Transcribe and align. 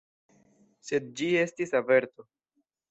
Sed 0.91 1.13
ĝi 1.21 1.31
estis 1.45 1.79
averto. 1.83 2.31